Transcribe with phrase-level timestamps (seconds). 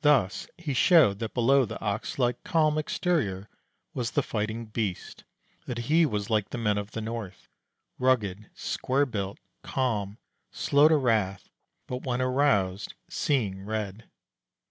[0.00, 3.50] Thus he showed that below the ox like calm exterior
[3.92, 5.24] was the fighting beast;
[5.66, 7.46] that he was like the men of the north,
[7.98, 10.16] rugged, square built, calm,
[10.50, 11.50] slow to wrath,
[11.86, 14.08] but when aroused "seeing red."